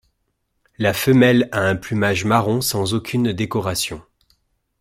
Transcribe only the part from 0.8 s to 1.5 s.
femelle